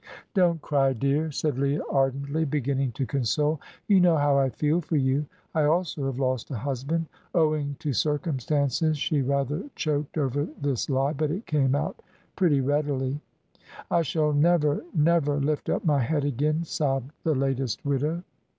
"Don't 0.33 0.59
cry, 0.63 0.93
dear," 0.93 1.29
said 1.29 1.59
Leah, 1.59 1.83
ardently, 1.91 2.43
beginning 2.43 2.91
to 2.93 3.05
console; 3.05 3.61
"you 3.87 3.99
know 3.99 4.17
how 4.17 4.35
I 4.35 4.49
feel 4.49 4.81
for 4.81 4.95
you. 4.95 5.27
I 5.53 5.65
also 5.65 6.07
have 6.07 6.17
lost 6.17 6.49
a 6.49 6.55
husband." 6.57 7.05
Owing 7.35 7.75
to 7.77 7.93
circumstances 7.93 8.97
she 8.97 9.21
rather 9.21 9.61
choked 9.75 10.17
over 10.17 10.47
this 10.59 10.89
lie, 10.89 11.13
but 11.13 11.29
it 11.29 11.45
came 11.45 11.75
out 11.75 12.01
pretty 12.35 12.61
readily. 12.61 13.21
"I 13.91 14.01
shall 14.01 14.33
never 14.33 14.83
never 14.95 15.37
lift 15.39 15.69
up 15.69 15.85
my 15.85 15.99
head 15.99 16.25
again," 16.25 16.63
sobbed 16.63 17.11
the 17.23 17.35
latest 17.35 17.85
widow. 17.85 18.23